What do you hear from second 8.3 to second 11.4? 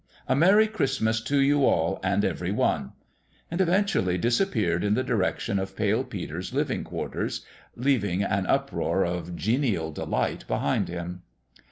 uproar of genial delight behind him.